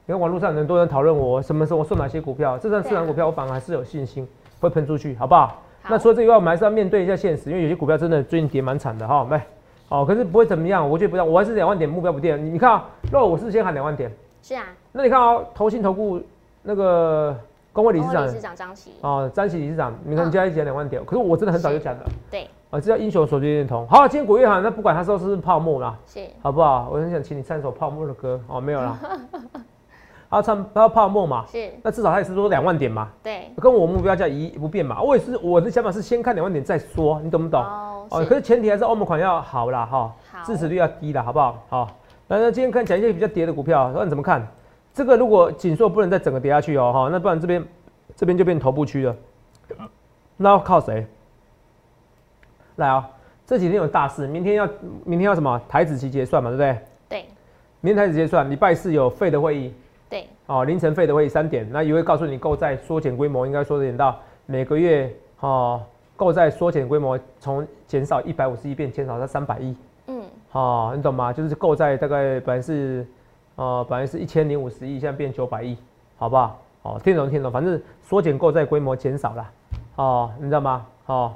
[0.06, 4.28] 你看网络上很多人讨论我什么时候送哪些股票，这段市场股票我反而还是有信心。
[4.58, 5.62] 会喷出去，好不好？
[5.88, 9.28] 那除了这以外，我们还是要面对一下现实，因为有些股票真的最近跌蛮惨的哈。
[9.30, 9.46] 来，
[9.90, 12.54] 哦，可是不会怎么样，我觉得不要，我还是两万点目标不变。
[12.54, 14.10] 你看啊，那我是先喊两万点。
[14.42, 14.64] 是啊。
[14.94, 16.20] 那你看啊，投信投顾
[16.64, 17.38] 那个
[17.76, 18.94] 工会理事长，理事长张琦。
[19.02, 22.06] 哦，张琦理事长，你看你加一讲两万点，可是我真的很早就讲了。
[22.32, 22.50] 对。
[22.70, 23.86] 啊，这叫英雄所见略同。
[23.88, 26.88] 好，今天股月行，那不管他说是不是泡沫啦，是，好不好？
[26.90, 28.40] 我很想请你唱首泡沫的歌。
[28.48, 28.98] 哦，没有啦。
[30.32, 31.46] 他唱他要泡沫嘛？
[31.50, 33.10] 是，那至少他也是说两万点嘛。
[33.22, 35.02] 对，跟我目标价一不变嘛。
[35.02, 37.62] 我也是我的想法是先看两万点再说，你懂不懂？
[37.62, 40.14] 哦，可是前提还是欧盟款要好啦哈，
[40.46, 41.58] 支持率要低啦，好不好？
[41.70, 41.90] 好，
[42.28, 44.46] 那那今天看讲一些比较跌的股票，那你怎么看？
[44.95, 47.62] 这个如果紧缩不能再整个跌下去哦，哈，那不然这边
[48.15, 49.13] 这边就变头部区了。
[50.38, 51.05] 那要靠谁？
[52.77, 53.05] 来啊，
[53.45, 54.65] 这几天有大事，明天要
[55.03, 55.62] 明天要什么？
[55.67, 56.79] 台子期结算嘛，对不对？
[57.10, 57.25] 对。
[57.81, 59.73] 明天台子结算，礼拜四有费的会议。
[60.10, 60.29] 对。
[60.45, 65.84] 哦，凌晨费的会议三点，那也会告诉你购债缩减规模，应该缩减到每个月哦，
[66.15, 69.75] 购债缩减规模从减少一百五十亿变减少到三百亿。
[70.08, 70.23] 嗯。
[70.53, 71.34] 哦，你懂吗？
[71.34, 73.05] 就是购债大概本来是。
[73.56, 75.78] 哦，本来是一千零五十亿，现在变九百亿，
[76.18, 76.60] 好不好？
[76.84, 79.52] 哦，听懂听懂，反正缩减购债规模减少了，
[79.96, 80.86] 哦，你知道吗？
[81.06, 81.34] 哦，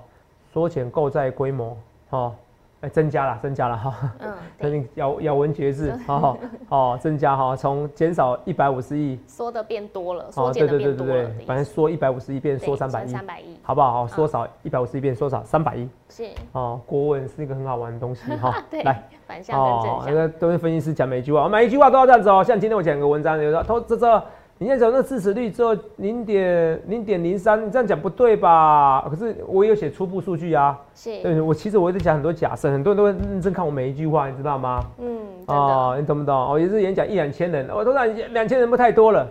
[0.51, 1.77] 缩减购债规模，
[2.09, 2.33] 哦。
[2.81, 4.11] 哎，增加了，增加了哈。
[4.19, 4.33] 嗯。
[4.59, 6.37] 肯咬咬文嚼字， 好
[6.67, 11.13] 好增加哈，从减少一百五十亿， 缩的变多了，缩减的变多了。
[11.13, 14.07] 对对对对对，反正缩一百五十亿变缩三百亿，三百亿，好不好？
[14.07, 15.87] 缩少一百五十亿变缩少三百亿。
[16.09, 16.29] 是。
[16.51, 18.53] 哦，国文是一个很好玩的东西哈。
[18.69, 18.83] 对。
[18.83, 20.05] 来，反向跟正向。
[20.07, 22.43] 那个都是分析师讲每一句话，每一句话都要这样子哦。
[22.43, 24.23] 像今天我讲个文章，有说投这这。
[24.61, 29.07] 你在讲那支持率只有零点零点零三，你这样讲不对吧？
[29.09, 30.77] 可是我有写初步数据啊。
[30.93, 31.21] 是。
[31.23, 34.85] 对，我其实我一直讲很多假设，很多人都会认真看我每一句话，你知道吗？
[34.97, 35.17] 嗯。
[35.45, 36.35] 哦，你懂不懂？
[36.35, 39.25] 哦，一次演讲一两千人，我都讲两千人不太多了。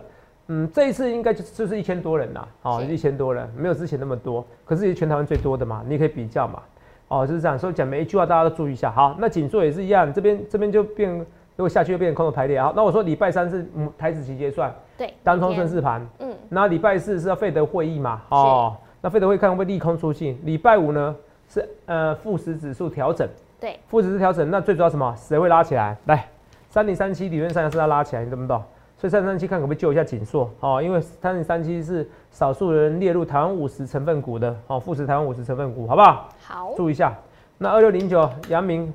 [0.46, 2.48] 嗯，这一次应该就就是一千多人啦。
[2.62, 4.42] 哦，一千多人，没有之前那么多。
[4.64, 6.62] 可是也全台湾最多的嘛，你可以比较嘛。
[7.08, 8.90] 哦，就是这样，所以讲每一句话大家都注意一下。
[8.90, 11.26] 好，那紧缩也是一样，这边这边就变。
[11.58, 20.38] 如果下去又变成空头排列，好，那我说礼拜三是嗯台子期结算，对，单冲顺势盘，嗯，那礼拜四是要费德会议嘛，哦，那费德会看会不会利空出尽？
[20.44, 21.16] 礼拜五呢
[21.48, 25.12] 是呃富时指数调整，对，富时调整，那最主要什么？
[25.18, 25.96] 谁会拉起来？
[26.04, 26.28] 来，
[26.70, 28.62] 三零三七理论上是要拉起来，你懂不懂？
[28.96, 30.48] 所以三零三七看可不可以救一下紧缩？
[30.60, 36.28] 哦，因为三零三七是少数人列入台湾五十成分股的，哦，富时台湾五十成分股，好不好？
[36.40, 37.12] 好，注意一下。
[37.58, 38.94] 那二六零九阳明。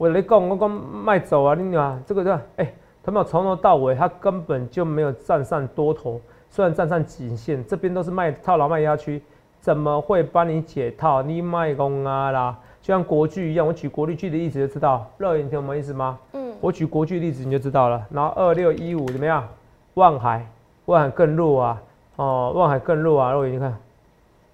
[0.00, 2.40] 我来讲，我讲卖走啊，你啊，这个对吧？
[2.56, 9.20] 哎，他们从头到尾，他根本就没有站上多头，虽然站上颈线，这边都是卖套牢卖压区，
[9.60, 11.20] 怎么会帮你解套？
[11.20, 16.18] 你卖空啊啦，就像国巨一样，我举国巨的例子就知道，热眼听我们意思吗？
[16.32, 18.02] 嗯，我举国巨例子你就知道了。
[18.10, 19.46] 然后二六一五怎么样？
[19.92, 20.46] 望海，
[20.86, 21.82] 望海更弱啊，
[22.16, 23.76] 哦，望海更弱啊，肉眼你看，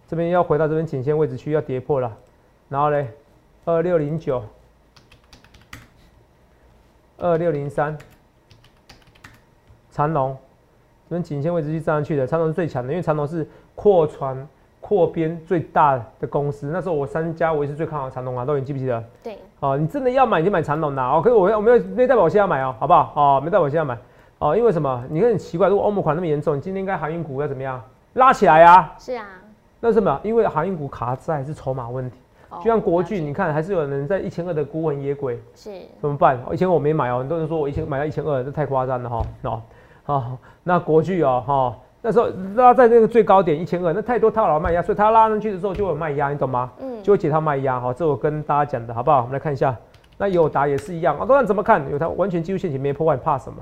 [0.08, 2.12] 这边要回到这边颈线位置区要跌破了，
[2.68, 3.08] 然后嘞，
[3.64, 4.42] 二六零九。
[7.18, 7.96] 二六零三，
[9.90, 10.36] 长龙，
[11.08, 14.46] 这边颈线位置去站上去的，长龙是最强的，因为长龙是扩船
[14.80, 16.66] 扩编最大的公司。
[16.72, 19.02] 那时候我三家我也是最看好长龙啊，都你记不记得？
[19.22, 19.38] 对。
[19.60, 23.12] 哦，你真的要买你就买长龙的，OK，我我没有没代表我现在买哦，好不好？
[23.16, 23.98] 哦，没代表我现在买
[24.38, 25.02] 哦，因为什么？
[25.08, 27.82] 你看很奇怪，如果欧盟款那么严重，你今天应该航运股要怎么样？
[28.12, 28.92] 拉起来呀？
[28.98, 29.24] 是啊。
[29.80, 30.20] 那什么？
[30.22, 32.18] 因为航运股卡在是筹码问题。
[32.58, 36.38] 就像国巨，你看还是有人在一千二的孤魂野鬼，是怎么办？
[36.52, 39.22] 一千二我没买哦，很多人说我一千买到一千二，这太夸张了哈。
[39.42, 39.62] 哦，
[40.04, 46.70] 好，那国巨哦，哈，那时候拉在那个最高点一千二，那太多套牢卖压，所以它拉上去的时候就有卖压，你懂吗？
[46.78, 47.92] 嗯，就会解套卖压哈。
[47.92, 49.18] 这我跟大家讲的好不好？
[49.18, 49.76] 我们来看一下，
[50.16, 51.20] 那友达也是一样啊。
[51.20, 53.58] 不管怎么看，有它完全技术陷阱没破坏，怕什么？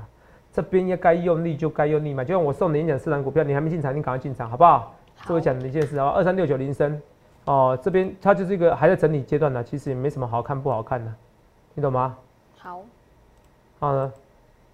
[0.53, 4.93] 这边要该用力就该用力嘛，就像我送你演讲四档股票，你还没进场，你赶快进场好不好？
[5.27, 7.01] 这我讲的一件事啊，二三六九零升。
[7.45, 11.13] 哦，这边它就是一个还在整理阶段呢，其实也没什么好看不好看的，
[11.73, 12.17] 你懂吗？
[12.57, 12.81] 好，
[13.79, 14.11] 好呢，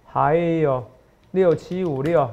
[0.06, 0.82] 还有
[1.32, 2.28] 六七五六，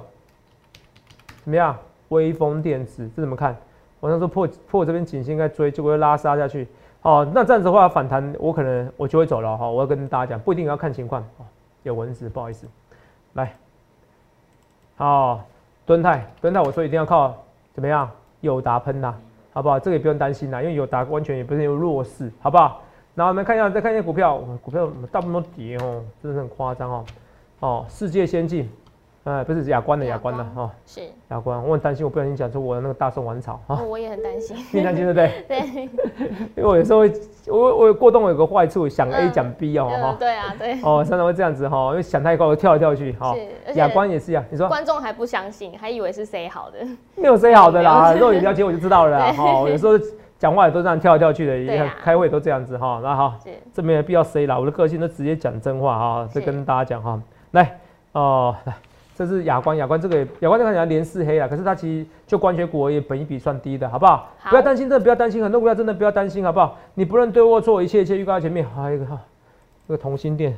[1.43, 1.77] 怎么样？
[2.07, 3.55] 微风电子这怎么看？
[3.99, 6.67] 我那时候破破这边颈线应该追，就会拉杀下去。
[7.01, 9.69] 哦，那这样子的话反弹，我可能我就会走了哈。
[9.69, 11.45] 我要跟大家讲，不一定要看情况哦。
[11.83, 12.65] 有蚊子，不好意思。
[13.33, 13.53] 来，
[14.95, 15.45] 好，
[15.85, 17.35] 蹲泰，蹲泰，我说一定要靠
[17.73, 18.09] 怎么样？
[18.41, 19.13] 友达喷呐。
[19.51, 19.79] 好不好？
[19.79, 22.81] 这个也不用担心啦，因为有达完全也不是有弱势，好不好？
[23.15, 27.05] 然后我们看一下，再看一下股票，股票大部分都跌哦，真的很夸张哦。
[27.59, 28.69] 哦，世界先进。
[29.25, 31.61] 哎，不是亚光的亚光的哈，是亚光。
[31.67, 33.79] 我很担心，我不小心讲出我的那个大宋丸草啊。
[33.81, 35.43] 我也很担心， 你担心对不对？
[35.47, 35.59] 对，
[36.55, 37.13] 因为我有时候会，
[37.47, 40.15] 我我过动有个坏处，想 A 讲 B 哦哈。
[40.17, 40.73] 对啊，对。
[40.81, 43.35] 哦，常常会这样子哈，因为想太快，我，跳来跳去哈。
[43.65, 44.43] 是，亚光也是啊。
[44.49, 46.79] 你说观众还不相信，还以为是谁好的，
[47.15, 48.13] 没有谁好的啦。
[48.13, 49.69] 如果你了解我就知道了哈。
[49.69, 49.93] 有时候
[50.39, 53.01] 讲话也都这样跳来跳去的，也开会都这样子哈。
[53.03, 53.35] 那好，
[53.73, 57.21] 这没有必要 C 啦，我的个性都直接讲真话哈，再跟大家讲哈。
[57.51, 57.77] 来，
[58.13, 58.73] 哦，来。
[59.19, 64.29] 这是亚光，亚光这个亚光看起来连四黑啊，可是它其实就光学股而言，本一比算低的，好不好？
[64.49, 66.77] 不要担心，真的不要担心，很多股票真的不要担心，好不好？
[66.93, 68.65] 你不论对或错，一切一切预告在前面。
[68.65, 69.19] 还有一个哈，
[69.85, 70.57] 这个同心店，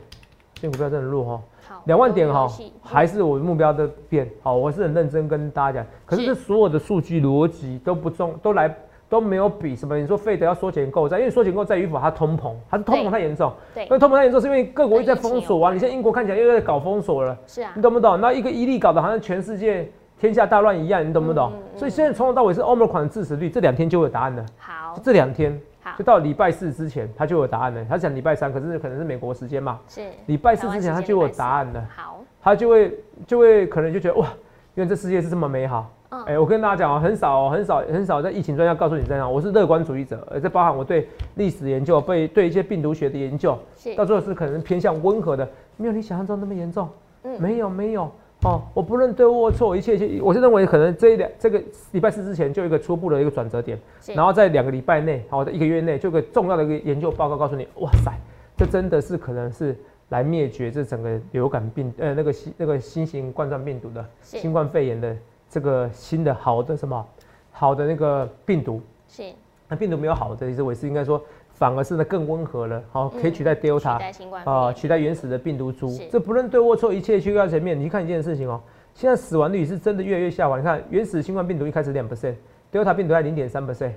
[0.54, 1.41] 这股票真的弱哈，
[1.86, 2.47] 两万点哈，
[2.84, 5.88] 还是我的目标的变好，我是很认真跟大家讲。
[6.06, 8.71] 可是这所有的数据逻辑都不中，都来
[9.12, 9.97] 都没有比什么。
[9.97, 13.52] 你说费德要缩减购债，因为缩减购债与否，它通膨，它是通膨太严重。
[13.76, 15.74] 对，那通膨太严重是因为各国一直在封锁啊。
[15.74, 18.21] 你像英国看起来又在搞封锁了，是啊，你懂不懂？
[18.21, 21.52] 那一个伊利搞得好像全世界天下大乱一样，你懂不懂？
[21.76, 24.45] 所以现在从头到尾是欧盟款的致死率，这两天就有答案了。
[24.58, 25.60] 好，这两天。
[25.84, 27.84] 好，就到礼拜四之前，他就有答案了。
[27.89, 29.80] 他讲礼拜三，可是可能是美国时间嘛。
[29.89, 30.02] 是。
[30.28, 31.86] 礼拜四之前，他就有答案了。
[31.93, 32.21] 好。
[32.41, 32.97] 他就会
[33.28, 34.28] 就会可能就觉得哇，
[34.76, 35.91] 因为这世界是这么美好。
[36.12, 36.24] 嗯。
[36.24, 43.58] 哎，我跟大家讲啊，很少很少很少在疫情专家告诉你这样，我是乐观主义者，而这包含我对历史研究、被对一些病毒学的研究，
[43.97, 45.47] 到最后是可能偏向温和的，
[45.78, 46.88] 没有你想象中那么严重。
[47.24, 47.41] 嗯。
[47.41, 48.10] 没有没有。
[48.43, 53.78] 哦，我不论对或错，一切一切，我是认为可能这一两这个礼拜四之前就一个初步的一个转折点，
[54.15, 58.12] 然后在两个礼拜内，好，在一个月内，就个重要的一个研究报告告诉你，哇塞，
[58.58, 59.78] 这真的是可能是
[60.10, 65.15] 来灭绝这整个流感病，呃，那个新那个新型冠状病毒的新冠肺炎的
[65.51, 67.05] 这个新的好的什么
[67.51, 69.31] 好的那个病毒，是，
[69.67, 71.21] 那病毒没有好的，其实我是应该说。
[71.53, 74.01] 反而是呢更温和了，好，可以取代 Delta，
[74.45, 75.95] 啊，取代原始的病毒株。
[76.11, 78.59] 这不论对或错，一切去到前面，你去看一件事情哦。
[78.95, 80.57] 现在死亡率是真的越来越下滑。
[80.57, 83.91] 你看原始新冠病毒一开始两 percent，Delta 病毒在零点三 percent，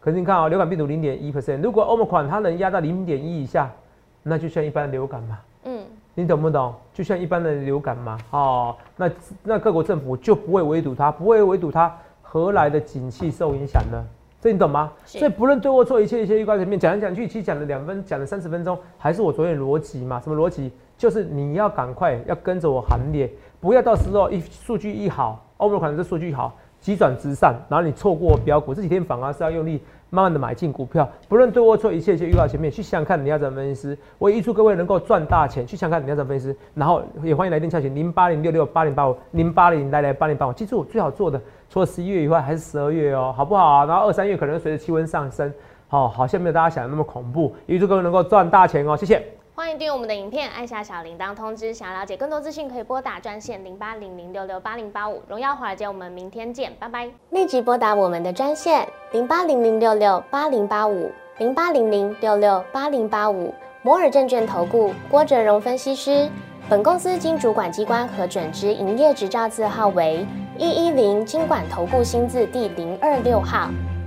[0.00, 1.60] 可是你看啊，流感病毒零点一 percent。
[1.60, 3.70] 如果 Omicron 它能压到零点一以下，
[4.22, 5.38] 那就像一般的流感嘛。
[5.64, 5.82] 嗯，
[6.14, 6.74] 你懂不懂？
[6.92, 8.18] 就像一般的流感嘛。
[8.30, 9.10] 哦，那
[9.42, 14.04] 那各国政府就不会围堵它，不会围堵它，何来的景气受影响呢？
[14.40, 14.90] 这你懂吗？
[15.04, 20.20] 所以不论对或错，一切一切预告前面讲来讲去，其实讲了两分，讲了三十分钟，还是我昨天逻辑嘛？
[20.20, 20.72] 什么逻辑？
[20.98, 29.82] 就是你要赶快要跟着我行列，不要到时候一数据一好，欧美可能这数据好，急转直上，然后你错过标股，这几天反而是要用力。
[30.10, 33.96] 慢慢的买进股票，不论对或错，一切就预告前面去想想看你要怎分析。
[34.18, 36.54] 我预祝各位能够赚大钱，去想想看你要怎分析。
[36.74, 40.52] 然后也欢迎来电洽询零八零六六八零八五零八零来来八零八五。
[40.52, 43.86] 记住最好做的，除了十一月以外，还是十二月哦，好不好？
[43.86, 45.52] 然后二三月可能随着气温上升，
[45.86, 47.54] 好，好像没有大家想的那么恐怖。
[47.66, 49.39] 预祝各位能够赚大钱哦，谢谢。
[49.60, 51.74] 欢迎订阅我们的影片，按下小铃铛通知。
[51.74, 55.22] 想了解更多资讯，可以拨打专线零八零零六六八零八五。
[55.28, 57.06] 荣耀华尔街，我们明天见，拜拜。
[57.28, 63.52] 立即拨打我们的专线零八零零六六八零八五零八零零六六八零八五。
[63.82, 66.26] 摩尔证券投顾郭哲荣分析师。
[66.70, 73.68] 本公司经主管机关核准之营业执照字号为一一零金管投顾新字第零二六号。